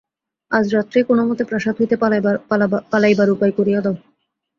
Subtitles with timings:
[0.51, 1.95] আজ রাত্রেই কোনোমতে প্রাসাদ হইতে
[2.91, 3.95] পালাইবার উপায় করিয়া দাও।